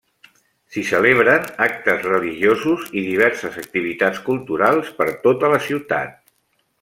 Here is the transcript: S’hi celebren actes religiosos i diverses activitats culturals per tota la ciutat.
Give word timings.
S’hi 0.75 0.83
celebren 0.91 1.45
actes 1.65 2.07
religiosos 2.07 2.87
i 3.01 3.05
diverses 3.09 3.59
activitats 3.67 4.23
culturals 4.31 4.89
per 5.01 5.09
tota 5.27 5.53
la 5.57 5.61
ciutat. 5.71 6.17